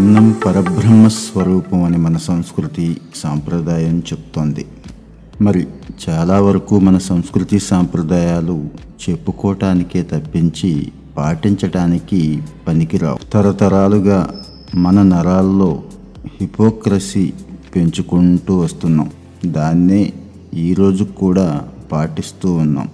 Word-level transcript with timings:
అన్నం 0.00 0.34
పరబ్రహ్మ 0.46 1.08
స్వరూపం 1.08 1.82
అని 1.82 1.98
మన 1.98 2.16
సంస్కృతి 2.16 2.96
సాంప్రదాయం 3.16 3.98
చెప్తోంది. 3.98 4.66
మరి 5.40 5.66
చాలా 6.08 6.40
వరకు 6.40 6.78
మన 6.78 6.98
సంస్కృతి 6.98 7.58
సాంప్రదాయాలు 7.58 8.68
చెప్పుకోవటానికే 9.10 10.02
తప్పించి 10.02 10.92
పాటించటానికి 11.16 12.42
పనికిరావు. 12.68 13.18
తరతరాలుగా 13.32 14.30
మన 14.74 15.02
నరాల్లో 15.02 15.82
హిపోక్రసీ 16.40 17.32
పెంచుకుంటూ 17.76 18.58
వస్తున్నాం. 18.58 19.10
దాన్నే 19.46 20.12
ఈరోజు 20.54 21.04
కూడా 21.04 21.62
పాటిస్తూ 21.92 22.52
ఉన్నాం. 22.52 22.88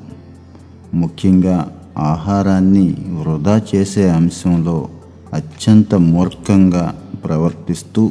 ముఖ్యంగా 0.95 1.71
ఆహారాన్ని 1.99 2.95
వృధా 2.99 3.63
చేసే 3.75 4.09
అంశంలో 4.09 4.89
అత్యంత 5.37 5.95
మూర్ఖంగా 5.95 6.85
ప్రవర్తిస్తూ 7.25 8.11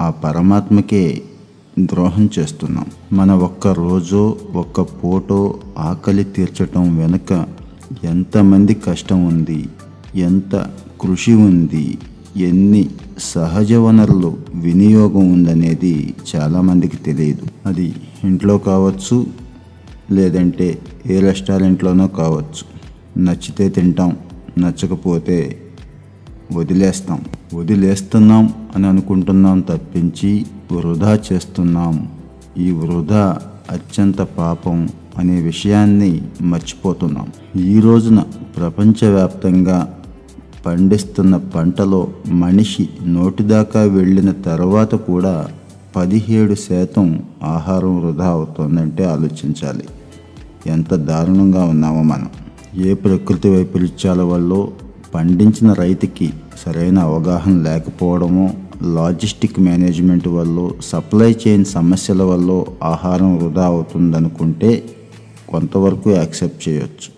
ఆ 0.00 0.10
పరమాత్మకే 0.10 1.22
ద్రోహం 1.78 2.30
చేస్తున్నాం. 2.38 2.86
మన 3.12 3.30
ఒక్క 3.32 3.68
రోజో 3.68 4.36
ఒక్క 4.54 4.80
పూటో 4.80 5.40
ఆకలి 5.78 6.24
తీర్చటం 6.24 6.84
వెనుక 6.98 7.46
ఎంతమంది 8.04 8.74
కష్టం 8.74 9.24
ఉంది 9.24 9.60
ఎంత 10.14 10.54
కృషి 11.00 11.34
ఉంది 11.34 11.98
ఎన్ని 12.36 12.90
సహజ 13.18 13.72
వనరులు 13.72 14.36
వినియోగం 14.54 15.32
ఉందనేది 15.32 16.14
చాలామందికి 16.32 16.96
తెలియదు. 16.96 17.46
అది 17.66 17.94
ఇంట్లో 18.24 18.58
కావచ్చు 18.58 19.26
లేదంటే 20.10 20.68
ఏ 21.06 21.20
రెస్టారెంట్లోనో 21.20 22.06
కావచ్చు. 22.08 22.64
నచ్చితే 23.22 23.68
తింటాం 23.68 24.16
నచ్చకపోతే 24.58 25.38
వదిలేస్తాం. 26.52 27.20
వదిలేస్తున్నాం 27.54 28.54
అని 28.76 28.86
అనుకుంటున్నాం 28.86 29.60
తప్పించి 29.60 30.46
వృధా 30.72 31.18
చేస్తున్నాం. 31.32 32.08
ఈ 32.58 32.70
వృధా 32.70 33.38
అత్యంత 33.70 34.22
పాపం 34.22 34.88
అనే 35.18 35.40
విషయాన్ని 35.40 36.22
మర్చిపోతున్నాం. 36.42 37.26
ఈ 37.60 37.80
రోజున 37.80 38.24
ప్రపంచవ్యాప్తంగా 38.56 39.98
పండిస్తున్న 40.66 41.36
పంటలో 41.36 42.08
మనిషి 42.28 42.88
నోటిదాకా 43.06 43.82
వెళ్ళిన 43.82 44.32
తర్వాత 44.32 44.94
కూడా 44.94 45.48
పదిహేడు 45.96 46.54
శాతం 46.54 47.22
ఆహారం 47.42 48.00
వృధా 48.00 48.26
అవుతోందంటే 48.26 49.04
ఆలోచించాలి. 49.04 49.84
ఎంత 50.66 50.94
దారుణంగా 50.94 51.64
ఉన్నామో 51.64 52.02
మనం. 52.02 52.28
ఏ 52.76 52.94
ప్రకృతి 52.94 53.50
వైపరీత్యాల 53.50 54.22
వల్ల 54.22 54.66
పండించిన 55.14 55.72
రైతుకి 55.72 56.30
సరైన 56.64 56.98
అవగాహన 56.98 57.62
లేకపోవడము 57.62 58.54
లాజిస్టిక్ 58.82 59.60
మేనేజ్మెంట్ 59.60 60.28
వల్ల 60.28 60.68
సప్లై 60.90 61.36
చైన్ 61.42 61.64
సమస్యల 61.64 62.22
వల్ల 62.22 62.50
ఆహారం 62.84 63.36
వృధా 63.36 63.64
అవుతుందనుకుంటే 63.64 64.84
కొంతవరకు 65.48 66.10
యాక్సెప్ట్ 66.10 66.68
చేయొచ్చు. 66.68 67.10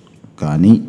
కానీ 0.42 0.81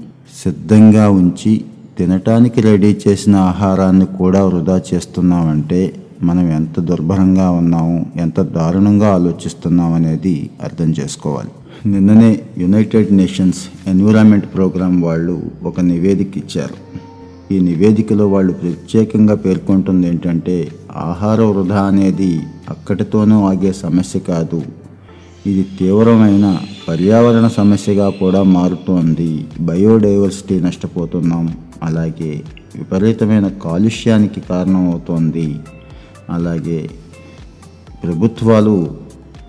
సిద్ధంగా 0.44 1.10
ఉంచి 1.10 1.66
తినటానికి 1.98 2.62
రెడీ 2.62 2.98
చేసిన 3.08 3.36
ఆహారాన్ని 3.36 4.06
కూడా 4.06 4.46
వృధా 4.46 4.82
చేస్తున్నామంటే 4.94 5.96
మనం 6.24 6.52
ఎంత 6.52 6.80
దుర్భరంగా 6.80 7.50
ఉన్నాము 7.50 8.06
ఎంత 8.16 8.40
దారుణంగా 8.40 9.08
ఆలోచిస్తున్నాం 9.14 9.94
అనేది 9.94 10.50
అర్థం 10.64 10.90
చేసుకోవాలి. 11.00 11.52
నిన్ననే 11.88 12.40
యునైటెడ్ 12.58 13.14
నేషన్స్ 13.14 13.64
ఎన్విరాన్మెంట్ 13.88 14.46
ప్రోగ్రాం 14.56 15.02
వాళ్ళు 15.02 15.42
ఒక 15.64 15.80
నివేదిక 15.80 16.38
ఇచ్చారు. 16.38 16.76
ఈ 17.52 17.60
నివేదికలో 17.60 18.28
వాళ్ళు 18.28 18.54
ప్రత్యేకంగా 18.54 19.36
పేర్కొంటుంది 19.36 20.08
ఏంటంటే 20.08 20.72
ఆహార 20.96 21.42
వృధా 21.42 21.82
అనేది 21.82 22.40
అక్కడితోనూ 22.70 23.46
ఆగే 23.46 23.74
సమస్య 23.74 24.20
కాదు. 24.20 24.64
ఇది 25.48 25.68
తీవ్రమైన 25.80 26.60
పర్యావరణ 26.88 27.48
సమస్యగా 27.48 28.10
కూడా 28.10 28.44
మారుతోంది. 28.44 29.46
బయోడైవర్సిటీ 29.60 30.60
నష్టపోతున్నాం. 30.60 31.58
అలాగే 31.84 32.42
విపరీతమైన 32.76 33.48
కాలుష్యానికి 33.48 34.42
కారణమవుతోంది. 34.42 35.56
అలాగే 36.30 36.90
ప్రభుత్వాలు 38.04 38.98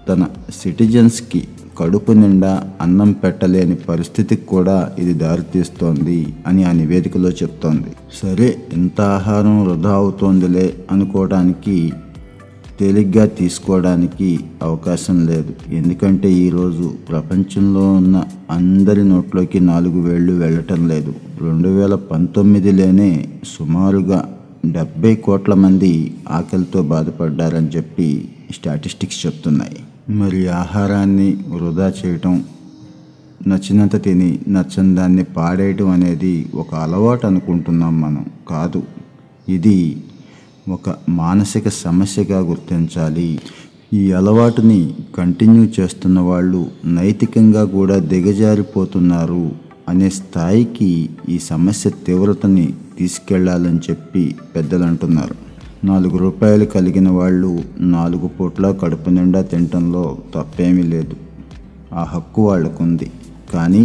తన 0.08 0.26
సిటిజన్స్కి 0.62 1.48
కడుపు 1.78 2.12
నిండా 2.12 2.62
అన్నం 2.80 3.12
పెట్టలేని 3.12 3.74
పరిస్థితికి 3.74 4.44
కూడా 4.44 4.94
ఇది 4.98 5.14
దారితీస్తోంది 5.14 6.34
అని 6.46 6.64
ఆ 6.64 6.72
నివేదికలో 6.72 7.28
చెప్తోంది. 7.28 7.90
సరే 8.22 8.58
ఇంత 8.72 9.00
ఆహారం 9.00 9.66
వృధా 9.66 9.92
అవుతోందిలే 9.92 10.74
అనుకోవడానికి 10.90 11.92
తేలిగ్గా 12.80 13.26
తీసుకోవడానికి 13.26 14.40
అవకాశం 14.62 15.26
లేదు. 15.26 15.52
ఎందుకంటే 15.70 16.32
ఈరోజు 16.32 16.94
ప్రపంచంలో 17.08 17.92
ఉన్న 17.92 18.24
అందరి 18.50 19.04
నోట్లోకి 19.04 19.60
నాలుగు 19.60 20.00
వేళ్ళు 20.00 20.32
వెళ్ళటం 20.32 20.88
లేదు. 20.88 21.14
రెండు 21.42 21.68
వేల 21.68 21.94
పంతొమ్మిదిలోనే 21.94 23.26
సుమారుగా 23.56 24.28
డెబ్బై 24.66 25.14
కోట్ల 25.16 25.54
మంది 25.54 26.12
ఆకలితో 26.30 26.82
బాధపడ్డారని 26.82 27.68
చెప్పి 27.76 28.28
స్టాటిస్టిక్స్ 28.54 29.26
చెప్తున్నాయి. 29.26 29.80
మరి 30.08 30.48
ఆహారాన్ని 30.48 31.36
వృధా 31.48 31.92
చేయటం 32.06 32.44
నచ్చినంత 33.46 34.04
తిని 34.04 34.38
నచ్చని 34.48 34.94
దాన్ని 34.94 35.24
పాడేయటం 35.24 35.90
అనేది 35.90 36.46
ఒక 36.54 36.74
అలవాటు 36.74 37.26
అనుకుంటున్నాం 37.26 38.00
మనం. 38.00 38.26
కాదు 38.48 38.82
ఇది 39.48 40.02
ఒక 40.68 40.94
మానసిక 41.08 41.68
సమస్యగా 41.68 42.38
గుర్తించాలి. 42.38 43.40
ఈ 43.92 44.12
అలవాటుని 44.12 44.94
కంటిన్యూ 45.18 45.68
చేస్తున్న 45.80 46.20
వాళ్ళు 46.20 46.70
నైతికంగా 46.84 47.64
కూడా 47.64 47.98
దిగజారిపోతున్నారు 47.98 49.52
అనే 49.88 50.10
స్థాయికి 50.10 51.10
ఈ 51.28 51.38
సమస్య 51.38 51.90
తీవ్రతని 51.90 52.74
తీసుకెళ్ళాలని 52.98 53.78
చెప్పి 53.90 54.34
పెద్దలు 54.56 54.82
అంటున్నారు 54.82 55.45
నాలుగు 55.86 56.16
రూపాయలు 56.18 56.64
కలిగిన 56.64 57.08
వాళ్ళు 57.10 57.50
నాలుగు 57.78 58.28
పూట్ల 58.28 58.70
కడుపు 58.70 59.10
నిండా 59.10 59.40
తినటంలో 59.42 60.18
తప్పేమీ 60.34 60.82
లేదు. 60.82 61.16
ఆ 61.94 62.02
హక్కు 62.02 62.42
వాళ్ళకుంది. 62.48 63.10
కానీ 63.54 63.82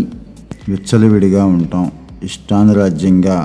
విచ్చలవిడిగా 0.69 1.45
ఉంటాం. 1.45 1.91
ఇష్టానురాజ్యంగా 2.23 3.37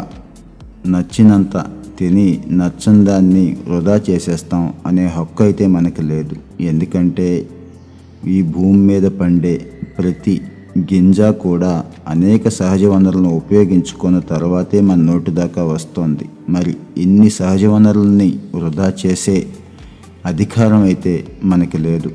నచ్చినంత 0.87 1.57
తిని 1.99 2.45
నచ్చని 2.51 3.05
దాన్ని 3.05 3.57
వృధా 3.69 4.01
చేసేస్తాం 4.11 4.75
అనే 4.87 5.07
హక్కు 5.07 5.43
అయితే 5.45 5.67
మనకు 5.67 6.03
లేదు. 6.03 6.63
ఎందుకంటే 6.63 7.29
ఈ 8.27 8.43
భూమి 8.43 8.79
మీద 8.79 9.03
పండే 9.03 9.55
ప్రతి 9.99 10.41
గింజ 10.77 11.21
కూడా 11.21 11.85
అనేక 12.09 12.49
సహజ 12.49 12.85
వనరులను 12.85 13.29
ఉపయోగించుకున్న 13.29 14.19
తర్వాతే 14.19 14.81
మన 14.81 15.01
నోటి 15.01 15.31
దాకా 15.31 15.65
వస్తోంది. 15.65 16.29
మరి 16.49 16.77
ఇన్ని 16.99 17.31
సహజ 17.31 17.65
వనరుల్ని 17.65 18.39
వృధా 18.55 18.93
చేసే 19.07 19.47
అధికారం 20.27 20.83
అయితే 20.83 21.25
మనకి 21.45 21.79
లేదు. 21.79 22.11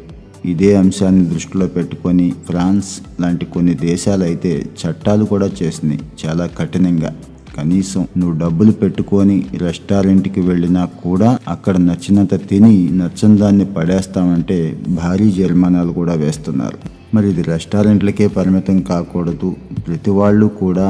ఇదే 0.45 0.75
అంశాన్ని 0.75 1.25
దృష్టిలో 1.25 1.67
పెట్టుకొని 1.67 2.33
ఫ్రాన్స్ 2.47 3.01
లాంటి 3.21 3.45
కొన్ని 3.45 3.73
దేశాలు 3.73 4.23
అయితే 4.23 4.65
చట్టాలు 4.81 5.25
కూడా 5.25 5.49
చేసినాయి. 5.63 5.99
చాలా 6.25 6.45
కఠినంగా. 6.45 7.15
కనీసం 7.57 8.07
నువ్వు 8.17 8.39
డబ్బులు 8.39 8.71
పెట్టుకొని 8.71 9.45
రెస్టారెంట్కి 9.57 10.41
వెళ్ళినా 10.41 10.85
కూడా 10.85 11.39
అక్కడ 11.47 11.77
నచ్చినంత 11.77 12.33
తిని 12.49 12.89
నచ్చిన 12.91 13.35
దాన్ని 13.35 13.65
పడేస్తామంటే 13.65 14.77
భారీ 14.87 15.31
జరిమానాలు 15.31 15.91
కూడా 15.91 16.13
వేస్తున్నారు. 16.13 17.00
మరి 17.13 17.29
ఇది 17.29 17.41
రెస్టారెంట్లకే 17.41 18.27
పరిమితం 18.37 18.77
కాకూడదు. 18.89 19.49
ప్రతి 19.87 20.11
వాళ్ళు 20.19 20.45
కూడా 20.61 20.87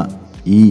ఈ 0.59 0.61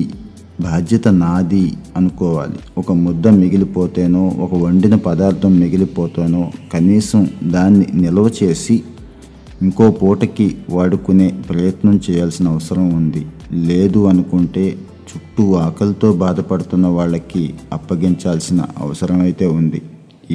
బాధ్యత 0.60 1.08
నాది 1.22 1.66
అనుకోవాలి. 1.96 2.58
ఒక 2.78 2.92
ముద్ద 3.04 3.28
మిగిలిపోతేనో 3.28 4.22
ఒక 4.44 4.54
వండిన 4.64 4.94
పదార్థం 5.08 5.52
మిగిలిపోతేనో 5.60 6.42
కనీసం 6.72 7.22
దాన్ని 7.56 7.86
నిల్వ 8.02 8.26
చేసి 8.42 8.76
ఇంకో 9.62 9.86
పూటకి 9.90 10.56
వాడుకునే 10.70 11.28
ప్రయత్నం 11.48 12.00
చేయాల్సిన 12.06 12.48
అవసరం 12.48 12.86
ఉంది. 12.98 13.22
లేదు 13.70 14.00
అనుకుంటే 14.10 14.64
చుట్టూ 15.08 15.44
ఆకలితో 15.66 16.12
బాధపడుతున్న 16.24 16.86
వాళ్ళకి 16.98 17.54
అప్పగించాల్సిన 17.72 18.60
అవసరం 18.78 19.20
అయితే 19.20 19.46
ఉంది. 19.46 19.80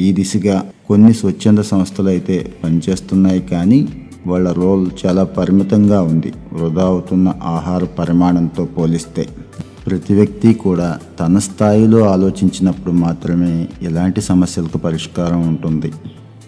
ఈ 0.04 0.08
దిశగా 0.14 0.58
కొన్ని 0.88 1.14
స్వచ్ఛంద 1.14 1.62
సంస్థలు 1.74 2.10
అయితే 2.16 2.38
పనిచేస్తున్నాయి 2.64 3.42
కానీ 3.54 3.80
వాళ్ళ 4.28 4.52
రోల్ 4.52 4.92
చాలా 5.06 5.24
పరిమితంగా 5.24 6.02
ఉంది. 6.02 6.34
వృధా 6.54 6.84
అవుతున్న 6.84 7.34
ఆహార 7.44 7.84
పరిమాణంతో 7.84 8.66
పోలిస్తే. 8.66 9.28
ప్రతి 9.88 10.14
వ్యక్తి 10.14 10.54
కూడా 10.54 11.00
తన 11.20 11.38
స్థాయిలో 11.38 12.00
ఆలోచించినప్పుడు 12.10 12.92
మాత్రమే 12.92 13.68
ఎలాంటి 13.82 14.22
సమస్యలకు 14.22 14.78
పరిష్కారం 14.78 15.48
ఉంటుంది. 15.48 15.92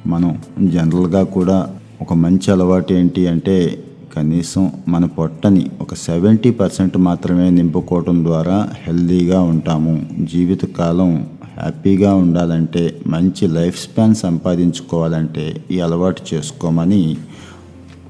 మనం 0.08 0.42
జనరల్గా 0.68 1.24
కూడా 1.24 1.68
ఒక 2.02 2.14
మంచి 2.14 2.52
అలవాటు 2.52 2.94
ఏంటి 2.94 3.28
అంటే 3.28 3.84
కనీసం 4.16 4.72
మన 4.88 5.06
పొట్టని 5.06 5.70
ఒక 5.82 5.94
సెవెంటీ 5.94 6.52
పర్సెంట్ 6.52 6.98
మాత్రమే 6.98 7.50
నింపుకోవటం 7.50 8.26
ద్వారా 8.26 8.70
హెల్దీగా 8.88 9.42
ఉంటాము. 9.42 10.06
జీవితకాలం 10.34 11.28
హ్యాపీగా 11.62 12.16
ఉండాలంటే 12.16 12.98
మంచి 13.08 13.48
లైఫ్ 13.48 13.80
స్పాన్ 13.84 14.16
సంపాదించుకోవాలంటే 14.16 15.64
ఈ 15.72 15.80
అలవాటు 15.80 16.22
చేసుకోమని 16.34 17.18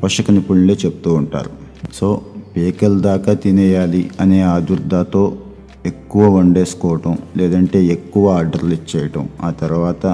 పోషక 0.03 0.31
నిపుణులే 0.31 0.77
చెప్తూ 0.85 1.13
ఉంటారు. 1.13 1.51
సో 1.93 2.07
పేకల 2.57 2.99
దాకా 2.99 3.33
తినేయాలి 3.33 4.09
అనే 4.19 4.41
ఆదుర్దాతో 4.41 5.23
ఎక్కువ 5.85 6.23
వండేసుకోవటం 6.35 7.17
లేదంటే 7.37 7.85
ఎక్కువ 7.85 8.31
ఆర్డర్లు 8.39 8.73
ఇచ్చేయటం 8.73 9.29
ఆ 9.43 9.49
తర్వాత 9.61 10.05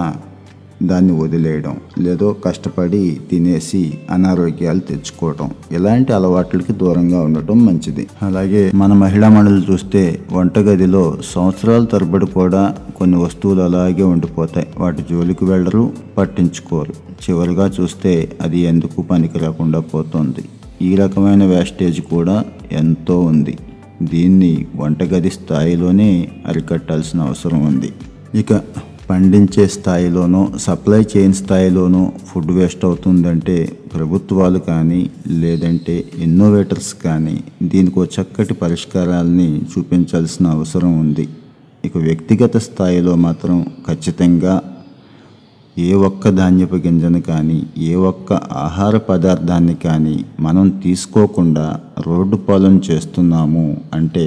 దాన్ని 0.83 1.17
వదిలేయడం 1.17 1.77
లేదో 1.99 2.35
కష్టపడి 2.45 3.19
తినేసి 3.31 3.97
అనారోగ్యాలు 4.11 4.79
తెచ్చుకోవటం 4.79 5.49
ఇలాంటి 5.71 6.13
అలవాట్లకి 6.13 6.73
దూరంగా 6.73 7.21
ఉండటం 7.21 7.65
మంచిది. 7.65 8.07
అలాగే 8.21 8.71
మన 8.75 8.93
మహిళా 8.93 9.29
మండలి 9.29 9.71
చూస్తే 9.71 10.19
వంటగదిలో 10.31 11.17
సంవత్సరాల 11.25 11.83
తరబడి 11.83 12.25
కూడా 12.25 12.75
కొన్ని 12.97 13.17
వస్తువులు 13.17 13.61
అలాగే 13.61 14.03
ఉండిపోతాయి. 14.03 14.67
వాటి 14.77 15.05
జోలికి 15.11 15.45
వెళ్ళరు 15.45 15.93
పట్టించుకోరు. 16.17 16.93
చివరిగా 17.23 17.71
చూస్తే 17.81 18.31
అది 18.41 18.59
ఎందుకు 18.59 19.01
పనికి 19.01 19.39
రాకుండా 19.39 19.79
పోతుంది. 19.79 20.43
ఈ 20.81 20.95
రకమైన 20.95 21.43
వేస్టేజ్ 21.43 22.01
కూడా 22.01 22.45
ఎంతో 22.71 23.21
ఉంది. 23.21 23.57
దీన్ని 24.01 24.65
వంటగది 24.75 25.29
స్థాయిలోనే 25.29 26.29
అరికట్టాల్సిన 26.47 27.21
అవసరం 27.21 27.65
ఉంది. 27.65 27.93
ఇక 28.35 28.61
పండించే 29.09 29.63
స్థాయిలోనో 29.67 30.41
సప్లై 30.65 30.99
చైన్ 31.11 31.33
స్థాయిలోనో 31.33 32.01
ఫుడ్ 32.27 32.51
వేస్ట్ 32.51 32.83
అవుతుందంటే 32.85 33.55
ప్రభుత్వాలు 33.95 34.59
కానీ 34.59 35.01
లేదంటే 35.41 35.95
ఇన్నోవేటర్స్ 36.17 36.93
కానీ 37.05 37.35
దీనికి 37.63 38.05
చక్కటి 38.15 38.53
పరిష్కారాలని 38.53 39.49
చూపించాల్సిన 39.71 40.47
అవసరం 40.47 40.93
ఉంది. 40.99 41.25
ఇక 41.85 41.97
వ్యక్తిగత 41.97 42.57
స్థాయిలో 42.67 43.15
మాత్రం 43.25 43.57
ఖచ్చితంగా 43.87 44.55
ఏ 45.77 45.91
ఒక్క 46.07 46.29
ధాన్యపు 46.29 46.75
గింజను 46.75 47.21
కానీ 47.21 47.59
ఏ 47.77 47.93
ఒక్క 48.09 48.33
ఆహార 48.65 48.97
పదార్థాన్ని 49.09 49.75
కానీ 49.85 50.17
మనం 50.39 50.65
తీసుకోకుండా 50.83 51.65
రోడ్డు 51.99 52.37
పాలన 52.49 52.75
చేస్తున్నాము 52.89 53.65
అంటే 53.93 54.25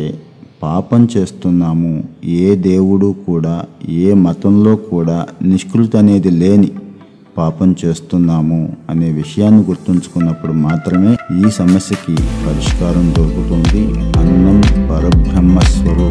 పాపం 0.66 1.08
చేస్తున్నాము. 1.16 2.04
ఏ 2.24 2.54
దేవుడు 2.54 3.14
కూడా 3.26 3.64
ఏ 3.88 4.14
మతంలో 4.14 4.76
కూడా 4.76 5.26
నిష్కృతి 5.42 5.98
అనేది 5.98 6.30
లేని 6.30 6.70
పాపం 7.38 7.76
చేస్తున్నాము 7.84 8.76
అనే 8.90 9.10
విషయాన్ని 9.10 9.62
గుర్తుంచుకున్నప్పుడు 9.62 10.52
మాత్రమే 10.52 11.16
ఈ 11.40 11.50
సమస్యకి 11.50 12.14
పరిష్కారం 12.46 13.14
దొరుకుతుంది. 13.18 13.82
అన్నం 14.20 14.60
పరబ్రహ్మ 14.90 15.58
స్వరూపం 15.58 16.05